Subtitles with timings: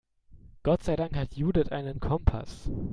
[0.63, 2.71] Gott sei Dank hat Judith einen Kompass.